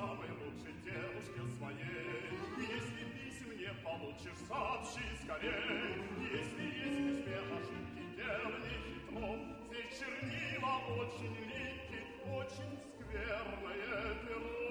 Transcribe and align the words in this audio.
самой 0.00 0.30
лучшей 0.40 0.74
девушке 0.82 1.40
своей. 1.58 2.30
Если 2.56 3.02
писем 3.14 3.50
не 3.58 3.72
получишь, 3.84 4.40
сообщи 4.48 5.04
скорей. 5.22 6.00
Если 6.32 6.64
есть 6.64 7.00
письме 7.06 7.36
ошибки, 7.56 8.02
дело 8.16 8.56
не 8.64 8.76
хитро. 8.86 9.28
Здесь 9.66 9.98
чернила 9.98 10.74
очень 11.00 11.36
липкие, 11.48 12.02
очень 12.32 12.72
скверное 12.96 14.14
перо. 14.26 14.69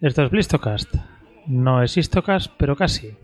Esto 0.00 0.22
es 0.22 0.30
Blistocast. 0.30 0.94
No 1.48 1.82
es 1.82 1.96
Histocast, 1.96 2.52
pero 2.56 2.76
casi. 2.76 3.16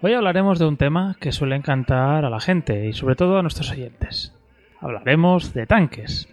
Hoy 0.00 0.12
hablaremos 0.12 0.58
de 0.58 0.66
un 0.66 0.76
tema 0.76 1.16
que 1.20 1.30
suele 1.30 1.54
encantar 1.54 2.24
a 2.24 2.30
la 2.30 2.40
gente 2.40 2.88
y 2.88 2.92
sobre 2.92 3.14
todo 3.14 3.38
a 3.38 3.42
nuestros 3.42 3.70
oyentes. 3.70 4.36
Hablaremos 4.80 5.54
de 5.54 5.68
tanques. 5.68 6.28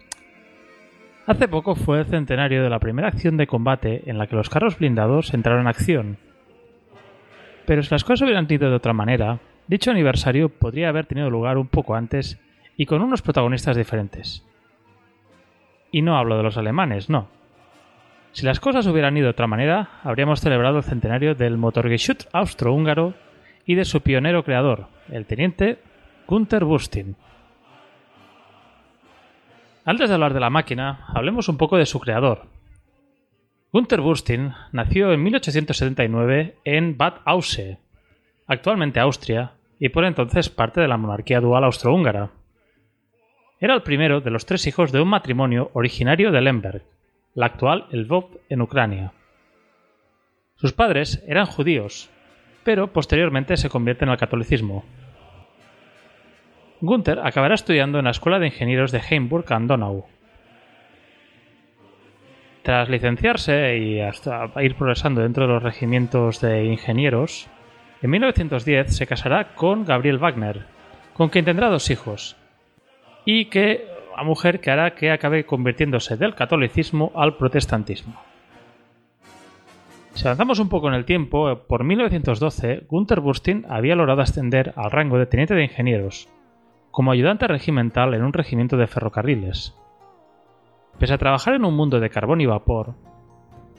Hace 1.26 1.46
poco 1.46 1.76
fue 1.76 2.00
el 2.00 2.06
centenario 2.06 2.64
de 2.64 2.70
la 2.70 2.80
primera 2.80 3.06
acción 3.06 3.36
de 3.36 3.46
combate 3.46 4.02
en 4.10 4.18
la 4.18 4.26
que 4.26 4.34
los 4.34 4.50
carros 4.50 4.76
blindados 4.76 5.32
entraron 5.32 5.60
en 5.60 5.68
acción. 5.68 6.16
Pero 7.66 7.84
si 7.84 7.90
las 7.92 8.02
cosas 8.02 8.22
hubieran 8.22 8.48
ido 8.50 8.68
de 8.68 8.74
otra 8.74 8.94
manera, 8.94 9.38
dicho 9.68 9.92
aniversario 9.92 10.48
podría 10.48 10.88
haber 10.88 11.06
tenido 11.06 11.30
lugar 11.30 11.56
un 11.56 11.68
poco 11.68 11.94
antes 11.94 12.40
y 12.76 12.86
con 12.86 13.00
unos 13.00 13.22
protagonistas 13.22 13.76
diferentes. 13.76 14.44
Y 15.92 16.02
no 16.02 16.18
hablo 16.18 16.36
de 16.36 16.42
los 16.42 16.56
alemanes, 16.56 17.08
no, 17.08 17.28
si 18.32 18.46
las 18.46 18.60
cosas 18.60 18.86
hubieran 18.86 19.16
ido 19.16 19.24
de 19.24 19.30
otra 19.30 19.46
manera, 19.46 20.00
habríamos 20.04 20.40
celebrado 20.40 20.78
el 20.78 20.84
centenario 20.84 21.34
del 21.34 21.56
Motorgeschütz 21.56 22.28
austrohúngaro 22.32 23.14
y 23.66 23.74
de 23.74 23.84
su 23.84 24.00
pionero 24.02 24.44
creador, 24.44 24.86
el 25.10 25.26
teniente 25.26 25.78
Gunther 26.26 26.64
Bustin. 26.64 27.16
Antes 29.84 30.08
de 30.08 30.14
hablar 30.14 30.34
de 30.34 30.40
la 30.40 30.50
máquina, 30.50 31.06
hablemos 31.08 31.48
un 31.48 31.56
poco 31.56 31.76
de 31.76 31.86
su 31.86 31.98
creador. 31.98 32.46
Gunther 33.72 34.00
Bustin 34.00 34.52
nació 34.72 35.12
en 35.12 35.22
1879 35.22 36.56
en 36.64 36.96
Bad 36.96 37.14
Ausse, 37.24 37.78
actualmente 38.46 39.00
Austria, 39.00 39.52
y 39.78 39.88
por 39.88 40.04
entonces 40.04 40.50
parte 40.50 40.80
de 40.80 40.88
la 40.88 40.96
monarquía 40.96 41.40
dual 41.40 41.64
austrohúngara. 41.64 42.30
Era 43.58 43.74
el 43.74 43.82
primero 43.82 44.20
de 44.20 44.30
los 44.30 44.46
tres 44.46 44.66
hijos 44.66 44.92
de 44.92 45.00
un 45.00 45.08
matrimonio 45.08 45.70
originario 45.74 46.30
de 46.30 46.40
Lemberg, 46.40 46.82
la 47.34 47.46
actual 47.46 47.86
Lvov 47.90 48.38
en 48.48 48.62
Ucrania. 48.62 49.12
Sus 50.56 50.72
padres 50.72 51.22
eran 51.26 51.46
judíos, 51.46 52.10
pero 52.64 52.92
posteriormente 52.92 53.56
se 53.56 53.70
convierten 53.70 54.08
al 54.08 54.18
catolicismo. 54.18 54.84
Gunther 56.80 57.20
acabará 57.20 57.54
estudiando 57.54 57.98
en 57.98 58.06
la 58.06 58.10
Escuela 58.10 58.38
de 58.38 58.46
Ingenieros 58.46 58.92
de 58.92 59.00
Heimburg 59.00 59.52
and 59.52 59.68
Donau. 59.68 60.06
Tras 62.62 62.88
licenciarse 62.88 63.78
y 63.78 64.00
hasta 64.00 64.50
ir 64.62 64.74
progresando 64.74 65.22
dentro 65.22 65.46
de 65.46 65.54
los 65.54 65.62
regimientos 65.62 66.40
de 66.40 66.64
ingenieros, 66.64 67.48
en 68.02 68.10
1910 68.10 68.96
se 68.96 69.06
casará 69.06 69.54
con 69.54 69.84
Gabriel 69.84 70.18
Wagner, 70.18 70.66
con 71.14 71.28
quien 71.28 71.44
tendrá 71.44 71.68
dos 71.68 71.90
hijos, 71.90 72.36
y 73.24 73.46
que 73.46 73.86
mujer 74.22 74.60
que 74.60 74.70
hará 74.70 74.94
que 74.94 75.10
acabe 75.10 75.44
convirtiéndose 75.44 76.16
del 76.16 76.34
catolicismo 76.34 77.12
al 77.14 77.36
protestantismo. 77.36 78.14
Si 80.14 80.26
avanzamos 80.26 80.58
un 80.58 80.68
poco 80.68 80.88
en 80.88 80.94
el 80.94 81.04
tiempo, 81.04 81.62
por 81.68 81.84
1912 81.84 82.84
Gunther 82.88 83.20
Bustin 83.20 83.64
había 83.68 83.94
logrado 83.94 84.20
ascender 84.20 84.72
al 84.76 84.90
rango 84.90 85.18
de 85.18 85.26
teniente 85.26 85.54
de 85.54 85.64
ingenieros, 85.64 86.28
como 86.90 87.12
ayudante 87.12 87.46
regimental 87.46 88.14
en 88.14 88.22
un 88.22 88.32
regimiento 88.32 88.76
de 88.76 88.86
ferrocarriles. 88.86 89.74
Pese 90.98 91.14
a 91.14 91.18
trabajar 91.18 91.54
en 91.54 91.64
un 91.64 91.74
mundo 91.74 92.00
de 92.00 92.10
carbón 92.10 92.40
y 92.40 92.46
vapor, 92.46 92.94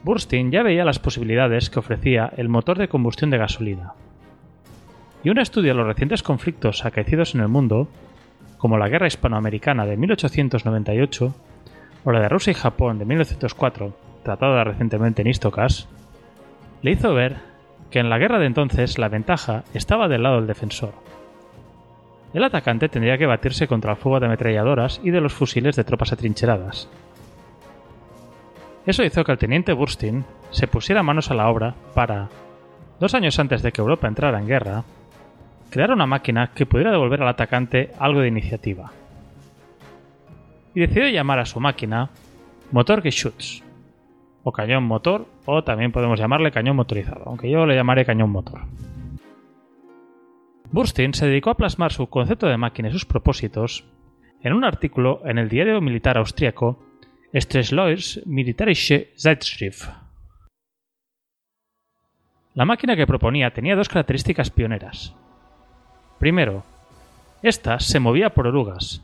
Burstin 0.04 0.52
ya 0.52 0.64
veía 0.64 0.86
las 0.86 1.00
posibilidades 1.00 1.70
que 1.70 1.80
ofrecía 1.80 2.32
el 2.38 2.50
motor 2.50 2.78
de 2.78 2.88
combustión 2.88 3.30
de 3.30 3.38
gasolina. 3.38 3.94
Y 5.24 5.30
un 5.30 5.38
estudio 5.38 5.72
de 5.72 5.78
los 5.78 5.86
recientes 5.86 6.24
conflictos 6.24 6.86
acaecidos 6.86 7.36
en 7.36 7.42
el 7.42 7.48
mundo 7.48 7.88
como 8.62 8.78
la 8.78 8.90
Guerra 8.90 9.08
Hispanoamericana 9.08 9.88
de 9.88 9.98
1898 9.98 11.34
o 12.04 12.12
la 12.12 12.20
de 12.20 12.30
Rusia 12.30 12.52
y 12.52 12.54
Japón 12.54 13.00
de 13.00 13.06
1904, 13.06 13.92
tratada 14.24 14.64
recientemente 14.64 15.24
en 15.24 15.30
Istocas, 15.30 15.90
le 16.84 16.92
hizo 16.92 17.12
ver 17.16 17.38
que 17.90 17.98
en 17.98 18.12
la 18.12 18.20
guerra 18.20 18.38
de 18.38 18.46
entonces 18.46 19.00
la 19.00 19.10
ventaja 19.10 19.64
estaba 19.74 20.08
del 20.08 20.22
lado 20.22 20.36
del 20.36 20.46
defensor. 20.46 20.94
El 22.36 22.44
atacante 22.44 22.88
tendría 22.88 23.18
que 23.18 23.26
batirse 23.26 23.68
contra 23.68 23.94
el 23.94 23.98
fuego 23.98 24.20
de 24.20 24.28
ametralladoras 24.28 25.02
y 25.04 25.10
de 25.10 25.22
los 25.22 25.34
fusiles 25.34 25.76
de 25.76 25.84
tropas 25.84 26.14
atrincheradas. 26.14 26.88
Eso 28.86 29.04
hizo 29.04 29.24
que 29.24 29.32
el 29.32 29.40
teniente 29.40 29.74
Burstin 29.74 30.24
se 30.52 30.68
pusiera 30.68 31.02
manos 31.02 31.32
a 31.32 31.34
la 31.34 31.50
obra 31.50 31.74
para, 31.96 32.30
dos 33.00 33.16
años 33.16 33.40
antes 33.40 33.64
de 33.64 33.72
que 33.72 33.82
Europa 33.82 34.08
entrara 34.08 34.40
en 34.40 34.48
guerra, 34.48 34.84
crear 35.72 35.92
una 35.92 36.06
máquina 36.06 36.52
que 36.54 36.68
pudiera 36.68 36.92
devolver 36.92 37.24
al 37.24 37.30
atacante 37.30 37.92
algo 37.98 38.20
de 38.20 38.28
iniciativa. 38.28 38.92
Y 40.76 40.82
decidió 40.82 41.10
llamar 41.10 41.40
a 41.40 41.46
su 41.46 41.60
máquina 41.60 42.10
Motorgeschütz, 42.72 43.64
o 44.44 44.52
cañón 44.52 44.84
motor, 44.84 45.26
o 45.46 45.64
también 45.64 45.92
podemos 45.92 46.20
llamarle 46.20 46.52
cañón 46.52 46.76
motorizado, 46.76 47.24
aunque 47.26 47.50
yo 47.50 47.66
le 47.66 47.76
llamaré 47.76 48.06
cañón 48.06 48.30
motor. 48.30 48.62
Burstin 50.72 51.14
se 51.14 51.28
dedicó 51.28 51.50
a 51.50 51.58
plasmar 51.58 51.92
su 51.92 52.08
concepto 52.08 52.48
de 52.48 52.58
máquina 52.58 52.90
y 52.90 52.92
sus 52.92 53.06
propósitos 53.06 53.86
en 54.42 54.54
un 54.54 54.64
artículo 54.64 55.22
en 55.26 55.38
el 55.38 55.50
diario 55.50 55.82
militar 55.82 56.18
austríaco 56.18 56.80
Stressleurs 57.34 58.22
Militärische 58.26 59.14
Zeitschrift. 59.18 59.90
La 62.54 62.66
máquina 62.66 62.96
que 62.96 63.08
proponía 63.08 63.52
tenía 63.52 63.76
dos 63.76 63.88
características 63.88 64.50
pioneras. 64.50 65.16
Primero, 66.22 66.62
esta 67.42 67.80
se 67.80 68.00
movía 68.00 68.30
por 68.30 68.46
orugas, 68.46 69.04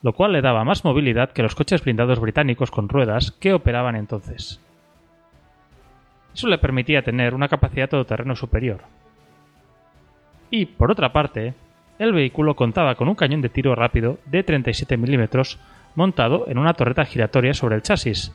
lo 0.00 0.14
cual 0.14 0.32
le 0.32 0.40
daba 0.40 0.64
más 0.64 0.86
movilidad 0.86 1.30
que 1.32 1.42
los 1.42 1.54
coches 1.54 1.84
blindados 1.84 2.18
británicos 2.18 2.70
con 2.70 2.88
ruedas 2.88 3.30
que 3.30 3.52
operaban 3.52 3.94
entonces. 3.94 4.58
Eso 6.34 6.48
le 6.48 6.56
permitía 6.56 7.02
tener 7.02 7.34
una 7.34 7.48
capacidad 7.48 7.90
todoterreno 7.90 8.34
superior. 8.36 8.80
Y, 10.48 10.64
por 10.64 10.90
otra 10.90 11.12
parte, 11.12 11.52
el 11.98 12.14
vehículo 12.14 12.56
contaba 12.56 12.94
con 12.94 13.10
un 13.10 13.16
cañón 13.16 13.42
de 13.42 13.50
tiro 13.50 13.74
rápido 13.74 14.18
de 14.24 14.42
37 14.42 14.96
mm 14.96 15.24
montado 15.94 16.46
en 16.48 16.56
una 16.56 16.72
torreta 16.72 17.04
giratoria 17.04 17.52
sobre 17.52 17.74
el 17.76 17.82
chasis, 17.82 18.34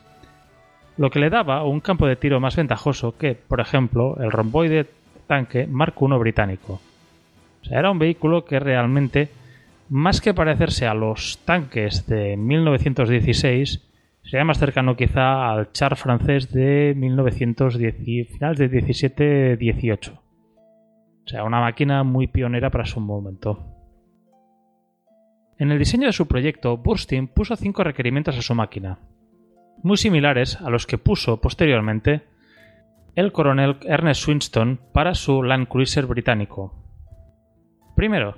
lo 0.95 1.09
que 1.09 1.17
le 1.17 1.31
daba 1.31 1.63
un 1.63 1.79
campo 1.79 2.05
de 2.05 2.17
tiro 2.17 2.39
más 2.39 2.55
ventajoso 2.55 3.17
que, 3.17 3.33
por 3.33 3.59
ejemplo, 3.62 4.17
el 4.19 4.31
romboide 4.31 4.85
tanque 5.25 5.65
Mark 5.65 5.95
I 6.00 6.19
británico. 6.19 6.81
Era 7.69 7.92
un 7.92 8.00
vehículo 8.00 8.46
que 8.46 8.60
realmente, 8.60 9.30
más 9.90 10.22
que 10.22 10.34
parecerse 10.34 10.88
a 10.88 10.94
los 10.94 11.40
tanques 11.46 12.08
de 12.08 12.36
1916, 12.38 13.81
sería 14.24 14.46
más 14.46 14.60
cercano 14.60 14.96
quizá 14.96 15.52
al 15.52 15.72
char 15.72 15.96
francés 15.96 16.52
de 16.52 16.94
1910, 16.96 18.30
finales 18.30 18.58
de 18.58 18.69
17-18. 18.69 20.12
O 21.24 21.28
sea, 21.28 21.44
una 21.44 21.60
máquina 21.60 22.04
muy 22.04 22.28
pionera 22.28 22.69
para 22.69 22.86
su 22.86 23.00
momento. 23.00 23.63
En 25.58 25.72
el 25.72 25.78
diseño 25.78 26.08
de 26.08 26.13
su 26.13 26.28
proyecto, 26.28 26.78
Burstin 26.78 27.28
puso 27.28 27.56
cinco 27.56 27.84
requerimientos 27.84 28.38
a 28.38 28.42
su 28.42 28.56
máquina, 28.56 28.98
muy 29.84 29.98
similares 29.98 30.60
a 30.60 30.69
los 30.69 30.88
que 30.88 30.98
puso 30.98 31.40
posteriormente 31.40 32.24
el 33.16 33.31
coronel 33.31 33.78
Ernest 33.86 34.22
Swinston 34.22 34.80
para 34.94 35.13
su 35.13 35.44
Land 35.44 35.68
Cruiser 35.68 36.06
británico. 36.06 36.81
Primero, 38.01 38.33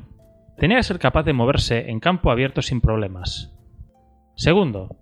tenía 0.58 0.76
que 0.76 0.84
ser 0.84 1.00
capaz 1.00 1.24
de 1.24 1.32
moverse 1.32 1.90
en 1.90 2.02
campo 2.02 2.32
abierto 2.32 2.62
sin 2.62 2.82
problemas. 2.82 3.58
Segundo, 4.36 4.98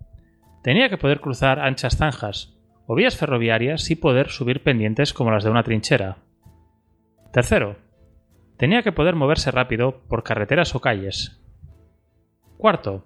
tenía 0.62 0.88
que 0.88 0.98
poder 0.98 1.18
cruzar 1.18 1.58
anchas 1.58 1.96
zanjas 1.96 2.56
o 2.86 2.94
vías 2.94 3.16
ferroviarias 3.16 3.90
y 3.90 3.96
poder 3.96 4.28
subir 4.28 4.62
pendientes 4.62 5.12
como 5.12 5.32
las 5.32 5.42
de 5.42 5.50
una 5.50 5.64
trinchera. 5.64 6.18
Tercero, 7.32 7.74
tenía 8.56 8.84
que 8.84 8.92
poder 8.92 9.16
moverse 9.16 9.50
rápido 9.50 10.02
por 10.08 10.22
carreteras 10.22 10.76
o 10.76 10.80
calles. 10.80 11.42
Cuarto, 12.56 13.04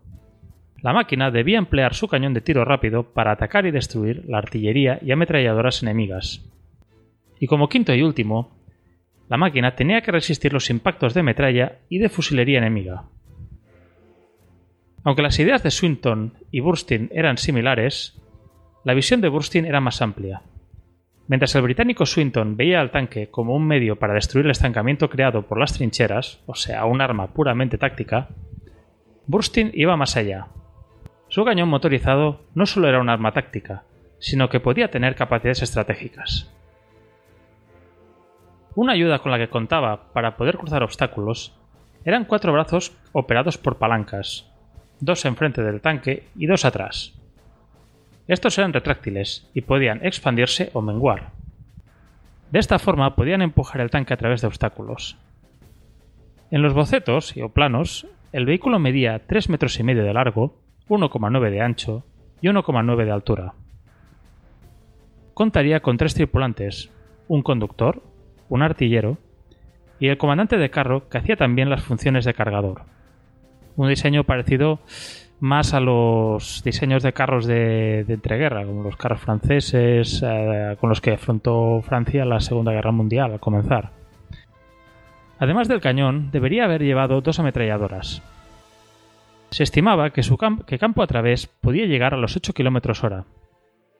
la 0.82 0.93
máquina 0.93 1.31
debía 1.31 1.56
emplear 1.56 1.94
su 1.94 2.06
cañón 2.06 2.35
de 2.35 2.43
tiro 2.43 2.67
rápido 2.67 3.14
para 3.14 3.32
atacar 3.32 3.64
y 3.64 3.70
destruir 3.70 4.26
la 4.29 4.37
artillería 4.37 4.99
y 5.00 5.11
ametralladoras 5.11 5.82
enemigas. 5.82 6.53
Y 7.41 7.47
como 7.47 7.70
quinto 7.70 7.94
y 7.94 8.03
último, 8.03 8.56
la 9.28 9.37
máquina 9.37 9.75
tenía 9.75 10.02
que 10.02 10.12
resistir 10.12 10.52
los 10.52 10.70
impactos 10.70 11.14
de 11.14 11.23
metralla 11.23 11.78
y 11.88 11.99
de 11.99 12.08
fusilería 12.08 12.58
enemiga. 12.58 13.05
Aunque 15.05 15.23
las 15.23 15.38
ideas 15.38 15.62
de 15.62 15.70
Swinton 15.70 16.34
y 16.50 16.61
Burstyn 16.61 17.11
eran 17.12 17.38
similares, 17.38 18.20
la 18.84 18.94
visión 18.94 19.20
de 19.20 19.28
Burstyn 19.28 19.64
era 19.64 19.81
más 19.81 20.02
amplia. 20.02 20.43
Mientras 21.28 21.55
el 21.56 21.62
británico 21.62 22.06
Swinton 22.06 22.56
veía 22.56 22.81
al 22.81 22.93
tanque 22.93 23.28
como 23.31 23.55
un 23.55 23.67
medio 23.67 23.99
para 23.99 24.14
destruir 24.14 24.46
el 24.46 24.52
estancamiento 24.52 25.11
creado 25.11 25.43
por 25.43 25.58
las 25.58 25.72
trincheras, 25.72 26.40
o 26.46 26.55
sea, 26.55 26.84
un 26.84 27.00
arma 27.00 27.32
puramente 27.32 27.79
táctica, 27.79 28.29
Burstyn 29.26 29.72
iba 29.75 29.96
más 29.96 30.17
allá. 30.17 30.49
Su 31.29 31.44
cañón 31.44 31.69
motorizado 31.69 32.44
no 32.55 32.67
solo 32.67 32.88
era 32.88 33.00
un 33.00 33.08
arma 33.08 33.32
táctica, 33.32 33.82
sino 34.19 34.49
que 34.49 34.61
podía 34.61 34.90
tener 34.90 35.17
capacidades 35.17 35.62
estratégicas. 35.62 36.52
Una 38.76 38.93
ayuda 38.93 39.20
con 39.20 39.32
la 39.32 39.38
que 39.38 39.49
contaba 39.49 40.12
para 40.12 40.37
poder 40.37 40.58
cruzar 40.58 40.82
obstáculos 40.82 41.55
eran 42.05 42.26
cuatro 42.26 42.52
brazos 42.52 42.94
operados 43.12 43.56
por 43.56 43.78
palancas, 43.78 44.52
dos 45.00 45.25
enfrente 45.25 45.62
del 45.62 45.81
tanque 45.81 46.28
y 46.37 46.44
dos 46.44 46.67
atrás. 46.67 47.14
Estos 48.28 48.58
eran 48.58 48.75
retráctiles 48.75 49.49
y 49.55 49.62
podían 49.62 50.05
expandirse 50.05 50.69
o 50.75 50.82
menguar. 50.82 51.31
De 52.50 52.58
esta 52.58 52.78
forma 52.78 53.17
podían 53.17 53.40
empujar 53.40 53.81
el 53.81 53.90
tanque 53.90 54.12
a 54.12 54.19
través 54.19 54.43
de 54.43 54.49
obstáculos. 54.49 55.17
En 56.50 56.61
los 56.61 56.75
bocetos 56.75 57.34
o 57.43 57.49
planos, 57.49 58.06
el 58.32 58.44
vehículo 58.44 58.79
medía 58.79 59.22
3 59.26 59.49
metros 59.49 59.81
y 59.81 59.84
medio 59.84 60.05
de 60.05 60.12
largo, 60.12 60.61
1,9 60.90 61.50
de 61.50 61.62
ancho 61.62 62.05
y 62.43 62.49
1,9 62.49 63.06
de 63.06 63.11
altura. 63.11 63.55
Contaría 65.32 65.81
con 65.81 65.96
tres 65.96 66.14
tripulantes, 66.14 66.90
un 67.26 67.43
conductor, 67.43 68.02
un 68.48 68.62
artillero 68.62 69.19
y 69.98 70.08
el 70.08 70.19
comandante 70.19 70.58
de 70.58 70.70
carro 70.70 71.08
que 71.08 71.19
hacía 71.19 71.37
también 71.37 71.70
las 71.70 71.82
funciones 71.82 72.25
de 72.25 72.34
cargador. 72.34 72.82
Un 73.76 73.88
diseño 73.88 74.25
parecido 74.25 74.81
más 75.40 75.75
a 75.75 75.81
los 75.81 76.62
diseños 76.64 77.02
de 77.02 77.12
carros 77.12 77.46
de, 77.46 78.00
entreguerra, 78.08 78.64
como 78.64 78.82
los 78.82 78.96
carros 78.96 79.20
franceses 79.20 80.22
eh, 80.26 80.76
con 80.81 80.88
los 80.88 81.00
que 81.00 81.12
afrontó 81.12 81.82
Francia 81.82 82.25
la 82.25 82.40
Segunda 82.40 82.72
Guerra 82.72 82.93
Mundial 82.93 83.32
al 83.32 83.40
comenzar. 83.40 83.90
Además 85.38 85.69
del 85.69 85.82
cañón, 85.82 86.31
debería 86.31 86.64
haber 86.64 86.82
llevado 86.82 87.20
dos 87.20 87.38
ametralladoras. 87.38 88.22
Se 89.50 89.62
estimaba 89.62 90.10
que 90.10 90.22
su 90.22 90.38
que 90.66 90.78
campo 90.78 91.02
a 91.02 91.06
través 91.06 91.46
podía 91.46 91.87
llegar 91.87 92.14
a 92.14 92.16
los 92.16 92.37
8 92.37 92.52
km 92.52 93.04
hora 93.04 93.25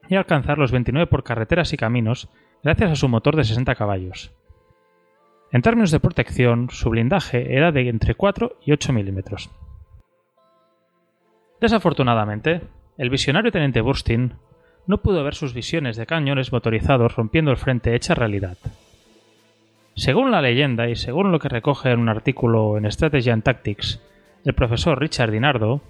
y 0.09 0.15
alcanzar 0.15 0.59
los 0.59 0.73
29 0.73 1.07
por 1.07 1.25
carreteras 1.25 1.73
y 1.73 1.77
caminos 1.77 2.29
gracias 2.63 2.91
a 2.91 2.97
su 2.97 3.09
motor 3.09 3.37
de 3.37 3.45
60 3.45 3.75
caballos. 3.75 4.33
En 5.53 5.63
términos 5.63 5.91
de 5.91 6.01
protección, 6.01 6.69
su 6.71 6.91
blindaje 6.91 7.57
era 7.57 7.73
de 7.73 7.89
entre 7.89 8.15
4 8.15 8.57
y 8.65 8.73
8 8.73 8.93
milímetros. 8.93 9.51
Desafortunadamente, 11.61 12.63
el 12.99 13.11
visionario 13.11 13.53
teniente 13.53 13.81
Burstyn 13.81 14.35
no 14.87 14.99
pudo 14.99 15.25
ver 15.25 15.35
sus 15.35 15.55
visiones 15.55 15.97
de 15.97 16.07
cañones 16.07 16.53
motorizados 16.53 17.17
rompiendo 17.17 17.51
el 17.51 17.57
frente 17.57 17.95
hecha 17.95 18.15
realidad. 18.15 18.57
Según 19.95 20.31
la 20.31 20.43
leyenda 20.43 20.89
y 20.89 20.97
según 20.97 21.33
lo 21.33 21.39
que 21.39 21.49
recoge 21.49 21.91
en 21.91 22.01
un 22.01 22.09
artículo 22.09 22.77
en 22.77 22.91
Strategy 22.91 23.31
and 23.31 23.43
Tactics 23.43 24.01
el 24.45 24.55
profesor 24.55 25.01
Richard 25.01 25.31
Dinardo, 25.31 25.81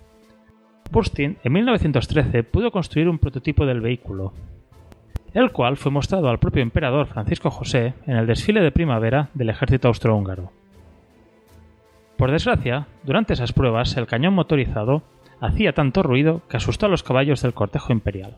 Burstyn 0.91 1.39
en 1.43 1.53
1913 1.53 2.45
pudo 2.45 2.71
construir 2.71 3.09
un 3.09 3.19
prototipo 3.19 3.67
del 3.67 3.81
vehículo, 3.81 4.33
el 5.35 5.53
cual 5.53 5.77
fue 5.77 5.93
mostrado 5.93 6.29
al 6.29 6.39
propio 6.39 6.63
emperador 6.63 7.07
Francisco 7.07 7.51
José 7.51 7.95
en 8.07 8.17
el 8.17 8.27
desfile 8.27 8.61
de 8.61 8.73
primavera 8.73 9.29
del 9.35 9.51
ejército 9.51 9.89
austrohúngaro. 9.89 10.53
Por 12.17 12.31
desgracia, 12.31 12.87
durante 13.03 13.35
esas 13.35 13.53
pruebas 13.53 13.97
el 13.97 14.07
cañón 14.07 14.35
motorizado 14.35 15.03
hacía 15.41 15.75
tanto 15.75 16.03
ruido 16.03 16.43
que 16.49 16.57
asustó 16.57 16.87
a 16.87 16.89
los 16.89 17.03
caballos 17.03 17.43
del 17.43 17.55
cortejo 17.55 17.93
imperial. 17.93 18.37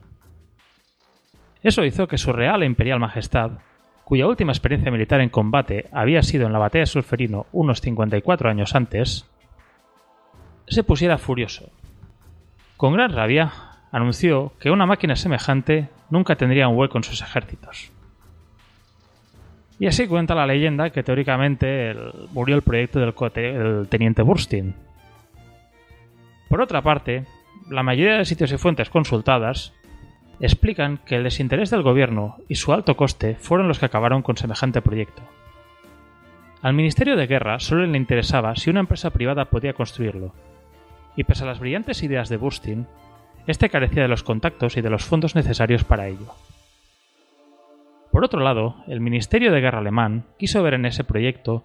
Eso 1.63 1.85
hizo 1.85 2.09
que 2.09 2.19
su 2.19 2.33
real 2.33 2.63
e 2.63 2.67
imperial 2.67 2.99
majestad, 3.01 3.53
cuya 4.05 4.27
última 4.27 4.53
experiencia 4.53 4.91
militar 4.91 5.21
en 5.21 5.29
combate 5.29 5.87
había 5.93 6.23
sido 6.23 6.47
en 6.47 6.53
la 6.53 6.59
batalla 6.59 6.83
de 6.83 6.87
Sulferino 6.87 7.47
unos 7.53 7.81
54 7.81 8.51
años 8.51 8.75
antes, 8.75 9.29
se 10.67 10.83
pusiera 10.83 11.19
furioso. 11.19 11.71
Con 12.77 12.95
gran 12.95 13.13
rabia, 13.13 13.53
anunció 13.91 14.53
que 14.61 14.71
una 14.71 14.87
máquina 14.87 15.17
semejante 15.17 15.89
nunca 16.11 16.37
tendría 16.37 16.69
un 16.69 16.77
hueco 16.77 16.99
en 16.99 17.05
sus 17.05 17.21
ejércitos. 17.23 17.91
Y 19.79 19.87
así 19.87 20.07
cuenta 20.09 20.35
la 20.35 20.47
leyenda 20.47 20.91
que 20.91 21.03
teóricamente 21.03 21.95
murió 22.33 22.57
el 22.57 22.63
proyecto 22.63 22.99
del, 22.99 23.89
teniente 23.89 24.23
Burstyn, 24.23 24.75
por 26.49 26.63
otra 26.63 26.83
parte, 26.83 27.27
la 27.69 27.83
mayoría 27.83 28.17
de 28.17 28.25
sitios 28.25 28.53
y 28.53 28.59
fuentes 28.59 28.89
consultadas 28.89 29.75
explican 30.41 30.99
que 30.99 31.17
el 31.17 31.25
desinterés 31.25 31.71
del 31.71 31.83
gobierno 31.83 32.37
y 32.49 32.55
su 32.55 32.73
alto 32.73 32.97
coste 32.97 33.35
fueron 33.35 33.69
los 33.69 33.79
que 33.79 33.87
acabaron 33.87 34.23
con 34.23 34.37
semejante 34.37 34.81
proyecto. 34.81 35.23
Al 36.63 36.75
Ministerio 36.75 37.17
de 37.17 37.27
Guerra 37.27 37.61
solo 37.61 37.87
le 37.87 37.99
interesaba 37.99 38.57
si 38.57 38.71
una 38.71 38.81
empresa 38.81 39.11
privada 39.11 39.45
podía 39.47 39.75
construirlo, 39.75 40.33
y 41.17 41.25
pese 41.25 41.45
a 41.45 41.47
las 41.47 41.61
brillantes 41.61 42.03
ideas 42.03 42.29
de 42.29 42.37
Bustin, 42.37 42.87
este 43.49 43.71
carecía 43.71 44.03
de 44.03 44.09
los 44.09 44.23
contactos 44.23 44.77
y 44.77 44.83
de 44.83 44.91
los 44.91 45.05
fondos 45.05 45.35
necesarios 45.35 45.83
para 45.83 46.07
ello. 46.07 46.35
Por 48.13 48.25
otro 48.25 48.41
lado, 48.41 48.77
el 48.87 49.01
Ministerio 49.01 49.51
de 49.51 49.61
Guerra 49.61 49.79
alemán 49.79 50.27
quiso 50.39 50.63
ver 50.63 50.75
en 50.75 50.85
ese 50.85 51.03
proyecto 51.03 51.65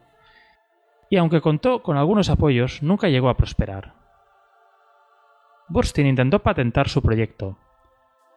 y 1.10 1.18
aunque 1.18 1.42
contó 1.42 1.84
con 1.84 1.98
algunos 1.98 2.30
apoyos, 2.30 2.82
nunca 2.82 3.10
llegó 3.10 3.30
a 3.30 3.36
prosperar. 3.36 3.94
Burstyn 5.68 6.08
intentó 6.08 6.40
patentar 6.40 6.88
su 6.88 7.02
proyecto, 7.02 7.58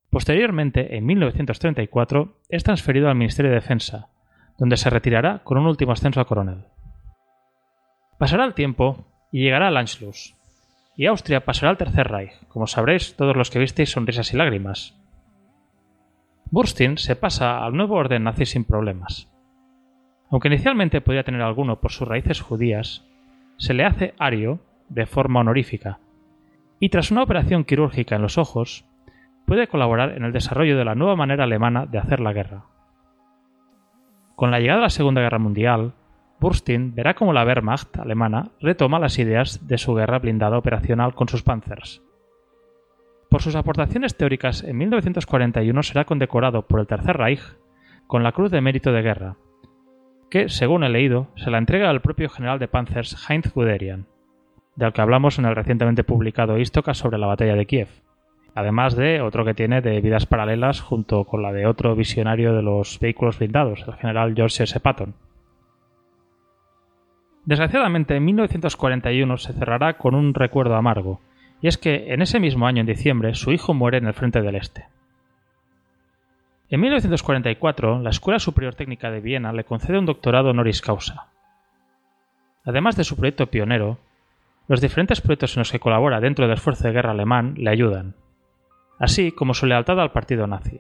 Posteriormente, 0.10 0.98
en 0.98 1.06
1934, 1.06 2.42
es 2.50 2.64
transferido 2.64 3.08
al 3.08 3.16
Ministerio 3.16 3.52
de 3.52 3.56
Defensa, 3.56 4.10
donde 4.58 4.76
se 4.76 4.90
retirará 4.90 5.40
con 5.44 5.58
un 5.58 5.68
último 5.68 5.94
ascenso 5.94 6.20
a 6.20 6.26
coronel. 6.26 6.66
Pasará 8.18 8.44
el 8.44 8.54
tiempo 8.54 9.06
y 9.32 9.44
llegará 9.44 9.70
el 9.70 9.78
Anschluss. 9.78 10.36
Y 10.98 11.06
Austria 11.06 11.46
pasará 11.46 11.70
al 11.70 11.78
Tercer 11.78 12.10
Reich, 12.10 12.34
como 12.50 12.68
sabréis 12.68 13.16
todos 13.16 13.38
los 13.38 13.50
que 13.50 13.60
visteis 13.60 13.92
sonrisas 13.92 14.34
y 14.34 14.38
lágrimas. 14.38 15.01
Burstyn 16.52 16.98
se 16.98 17.16
pasa 17.16 17.64
al 17.64 17.78
nuevo 17.78 17.96
orden 17.96 18.26
nazi 18.26 18.46
sin 18.46 18.66
problemas. 18.66 19.32
Aunque 20.30 20.50
inicialmente 20.50 21.00
podía 21.00 21.24
tener 21.24 21.42
alguno 21.42 21.80
por 21.80 21.92
sus 21.94 22.06
raíces 22.06 22.42
judías, 22.42 23.08
se 23.56 23.74
le 23.74 23.86
hace 23.86 24.14
ario 24.20 24.60
de 24.90 25.06
forma 25.06 25.40
honorífica, 25.40 26.00
y 26.78 26.90
tras 26.90 27.10
una 27.10 27.24
operación 27.24 27.64
quirúrgica 27.64 28.18
en 28.18 28.22
los 28.22 28.38
ojos, 28.38 28.86
puede 29.46 29.68
colaborar 29.68 30.18
en 30.18 30.26
el 30.26 30.34
desarrollo 30.34 30.78
de 30.78 30.84
la 30.84 30.94
nueva 30.94 31.16
manera 31.16 31.46
alemana 31.46 31.86
de 31.86 32.00
hacer 32.00 32.20
la 32.20 32.34
guerra. 32.34 32.66
Con 34.36 34.52
la 34.52 34.60
llegada 34.60 34.80
de 34.80 34.86
la 34.86 34.90
Segunda 34.90 35.22
Guerra 35.22 35.40
Mundial, 35.40 35.94
Burstyn 36.42 36.94
verá 36.94 37.14
cómo 37.14 37.32
la 37.32 37.46
Wehrmacht 37.46 37.98
alemana 37.98 38.50
retoma 38.60 39.00
las 39.00 39.20
ideas 39.20 39.68
de 39.68 39.78
su 39.78 39.94
guerra 39.94 40.20
blindada 40.20 40.58
operacional 40.58 41.14
con 41.14 41.30
sus 41.30 41.44
Panzers. 41.44 42.02
Por 43.32 43.42
sus 43.42 43.56
aportaciones 43.56 44.18
teóricas, 44.18 44.62
en 44.62 44.78
1941 44.78 45.84
será 45.84 46.04
condecorado 46.04 46.68
por 46.68 46.82
el 46.82 46.86
Tercer 46.86 47.16
Reich 47.16 47.40
con 48.06 48.24
la 48.24 48.34
Cruz 48.34 48.52
de 48.52 48.60
Mérito 48.60 48.92
de 48.92 49.02
Guerra, 49.02 49.38
que, 50.30 50.50
según 50.50 50.84
he 50.84 50.90
leído, 50.90 51.30
se 51.38 51.50
la 51.50 51.58
entrega 51.58 51.90
al 51.90 52.02
propio 52.02 52.28
general 52.28 52.60
de 52.60 52.68
Panzers 52.68 53.30
Heinz 53.30 53.54
Guderian, 53.54 54.06
del 54.76 54.92
que 54.92 55.00
hablamos 55.00 55.40
en 55.40 55.46
el 55.46 55.56
recientemente 55.56 56.04
publicado 56.04 56.58
Istoka 56.58 56.94
sobre 56.94 57.20
la 57.20 57.28
batalla 57.28 57.56
de 57.56 57.66
Kiev, 57.66 57.88
además 58.54 58.98
de 58.98 59.22
otro 59.22 59.46
que 59.46 59.54
tiene 59.54 59.80
de 59.80 60.02
vidas 60.02 60.26
paralelas 60.26 60.82
junto 60.82 61.24
con 61.24 61.42
la 61.42 61.54
de 61.54 61.68
otro 61.68 61.96
visionario 61.96 62.54
de 62.54 62.64
los 62.64 63.00
vehículos 63.00 63.40
blindados, 63.40 63.86
el 63.88 63.94
general 63.94 64.34
George 64.36 64.64
S. 64.64 64.78
Patton. 64.82 65.16
Desgraciadamente, 67.46 68.18
en 68.18 68.26
1941 68.26 69.38
se 69.38 69.54
cerrará 69.54 69.98
con 69.98 70.16
un 70.16 70.34
recuerdo 70.34 70.76
amargo, 70.76 71.22
y 71.62 71.68
es 71.68 71.78
que 71.78 72.14
en 72.14 72.22
ese 72.22 72.40
mismo 72.40 72.66
año, 72.66 72.82
en 72.82 72.88
diciembre, 72.88 73.36
su 73.36 73.52
hijo 73.52 73.74
muere 73.74 73.98
en 73.98 74.08
el 74.08 74.14
frente 74.14 74.42
del 74.42 74.56
Este. 74.56 74.88
En 76.70 76.80
1944, 76.80 78.00
la 78.00 78.10
Escuela 78.10 78.40
Superior 78.40 78.76
Técnica 78.76 79.12
de 79.12 79.20
Viena 79.20 79.54
le 79.54 79.64
concede 79.64 80.00
un 80.00 80.06
doctorado 80.06 80.50
honoris 80.50 80.82
causa. 80.82 81.28
Además 82.64 82.96
de 82.96 83.04
su 83.04 83.16
proyecto 83.16 83.48
pionero, 83.48 84.00
los 84.68 84.82
diferentes 84.82 85.22
proyectos 85.22 85.56
en 85.56 85.62
los 85.62 85.72
que 85.72 85.80
colabora 85.80 86.20
dentro 86.20 86.46
del 86.46 86.56
esfuerzo 86.56 86.86
de 86.86 86.94
guerra 86.94 87.12
alemán 87.12 87.56
le 87.58 87.70
ayudan, 87.70 88.16
así 89.00 89.32
como 89.32 89.54
su 89.54 89.66
lealtad 89.66 90.00
al 90.00 90.12
partido 90.12 90.48
nazi. 90.48 90.80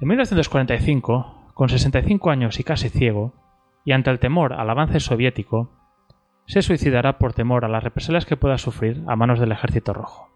En 0.00 0.08
1945, 0.08 1.52
con 1.54 1.68
65 1.68 2.30
años 2.30 2.58
y 2.58 2.64
casi 2.64 2.88
ciego, 2.88 3.34
y 3.84 3.92
ante 3.92 4.10
el 4.10 4.18
temor 4.18 4.54
al 4.54 4.70
avance 4.70 5.00
soviético, 5.00 5.70
se 6.46 6.62
suicidará 6.62 7.18
por 7.18 7.32
temor 7.32 7.64
a 7.64 7.68
las 7.68 7.82
represalias 7.82 8.26
que 8.26 8.36
pueda 8.36 8.58
sufrir 8.58 9.02
a 9.06 9.16
manos 9.16 9.40
del 9.40 9.52
Ejército 9.52 9.92
Rojo. 9.92 10.30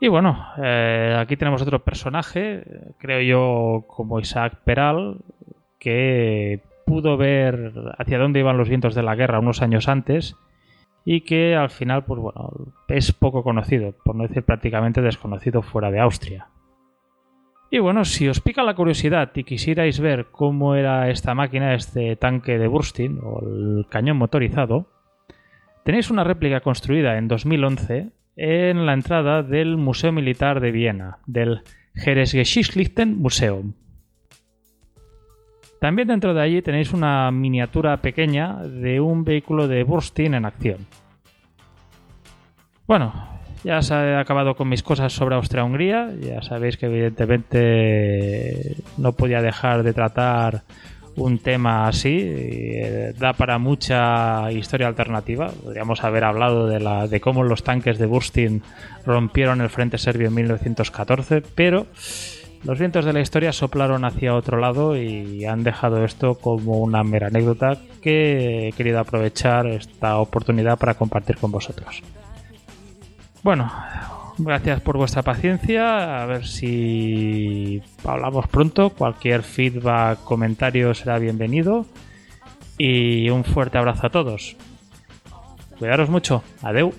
Y 0.00 0.08
bueno, 0.08 0.46
eh, 0.60 1.16
aquí 1.18 1.36
tenemos 1.36 1.62
otro 1.62 1.84
personaje, 1.84 2.64
creo 2.98 3.20
yo, 3.20 3.86
como 3.86 4.18
Isaac 4.18 4.58
Peral, 4.64 5.18
que 5.78 6.60
pudo 6.86 7.16
ver 7.16 7.72
hacia 7.98 8.18
dónde 8.18 8.40
iban 8.40 8.56
los 8.56 8.68
vientos 8.68 8.94
de 8.96 9.04
la 9.04 9.14
guerra 9.14 9.38
unos 9.38 9.62
años 9.62 9.88
antes 9.88 10.34
y 11.04 11.20
que 11.20 11.54
al 11.54 11.70
final, 11.70 12.04
pues 12.04 12.20
bueno, 12.20 12.50
es 12.88 13.12
poco 13.12 13.42
conocido, 13.42 13.94
por 14.04 14.16
no 14.16 14.24
decir 14.26 14.42
prácticamente 14.42 15.02
desconocido 15.02 15.62
fuera 15.62 15.90
de 15.90 16.00
Austria. 16.00 16.48
Y 17.74 17.78
bueno, 17.78 18.04
si 18.04 18.28
os 18.28 18.42
pica 18.42 18.62
la 18.62 18.74
curiosidad 18.74 19.32
y 19.34 19.44
quisierais 19.44 19.98
ver 19.98 20.26
cómo 20.30 20.74
era 20.74 21.08
esta 21.08 21.34
máquina, 21.34 21.72
este 21.72 22.16
tanque 22.16 22.58
de 22.58 22.66
Burstin 22.66 23.18
o 23.22 23.40
el 23.40 23.86
cañón 23.88 24.18
motorizado, 24.18 24.90
tenéis 25.82 26.10
una 26.10 26.22
réplica 26.22 26.60
construida 26.60 27.16
en 27.16 27.28
2011 27.28 28.10
en 28.36 28.84
la 28.84 28.92
entrada 28.92 29.42
del 29.42 29.78
Museo 29.78 30.12
Militar 30.12 30.60
de 30.60 30.70
Viena, 30.70 31.20
del 31.24 31.62
Heeresgeschichtlichen 31.94 33.16
Museum. 33.18 33.72
También 35.80 36.08
dentro 36.08 36.34
de 36.34 36.42
allí 36.42 36.60
tenéis 36.60 36.92
una 36.92 37.30
miniatura 37.30 38.02
pequeña 38.02 38.56
de 38.64 39.00
un 39.00 39.24
vehículo 39.24 39.66
de 39.66 39.82
Burstin 39.82 40.34
en 40.34 40.44
acción. 40.44 40.86
Bueno, 42.86 43.31
ya 43.64 43.80
se 43.82 43.94
ha 43.94 44.20
acabado 44.20 44.54
con 44.54 44.68
mis 44.68 44.82
cosas 44.82 45.12
sobre 45.12 45.36
Austria-Hungría. 45.36 46.10
Ya 46.20 46.42
sabéis 46.42 46.76
que 46.76 46.86
evidentemente 46.86 48.76
no 48.98 49.12
podía 49.12 49.40
dejar 49.40 49.82
de 49.82 49.92
tratar 49.92 50.62
un 51.16 51.38
tema 51.38 51.86
así. 51.86 52.18
Eh, 52.20 53.14
da 53.18 53.34
para 53.34 53.58
mucha 53.58 54.50
historia 54.50 54.88
alternativa. 54.88 55.50
Podríamos 55.62 56.02
haber 56.02 56.24
hablado 56.24 56.66
de, 56.66 56.80
la, 56.80 57.06
de 57.06 57.20
cómo 57.20 57.44
los 57.44 57.62
tanques 57.62 57.98
de 57.98 58.06
Burstin 58.06 58.62
rompieron 59.06 59.60
el 59.60 59.70
frente 59.70 59.98
serbio 59.98 60.28
en 60.28 60.34
1914, 60.34 61.42
pero 61.54 61.86
los 62.64 62.78
vientos 62.78 63.04
de 63.04 63.12
la 63.12 63.20
historia 63.20 63.52
soplaron 63.52 64.04
hacia 64.04 64.34
otro 64.34 64.58
lado 64.58 64.96
y 64.96 65.44
han 65.44 65.62
dejado 65.64 66.04
esto 66.04 66.36
como 66.36 66.78
una 66.78 67.02
mera 67.02 67.26
anécdota 67.28 67.76
que 68.00 68.68
he 68.68 68.72
querido 68.72 69.00
aprovechar 69.00 69.66
esta 69.66 70.18
oportunidad 70.18 70.78
para 70.78 70.94
compartir 70.94 71.36
con 71.36 71.50
vosotros. 71.50 72.02
Bueno, 73.42 73.72
gracias 74.38 74.80
por 74.80 74.96
vuestra 74.96 75.22
paciencia. 75.22 76.22
A 76.22 76.26
ver 76.26 76.46
si 76.46 77.82
hablamos 78.04 78.46
pronto. 78.48 78.90
Cualquier 78.90 79.42
feedback, 79.42 80.22
comentario 80.22 80.94
será 80.94 81.18
bienvenido. 81.18 81.86
Y 82.78 83.28
un 83.30 83.44
fuerte 83.44 83.78
abrazo 83.78 84.06
a 84.06 84.10
todos. 84.10 84.56
Cuidaros 85.78 86.08
mucho. 86.08 86.42
Adeu. 86.62 86.92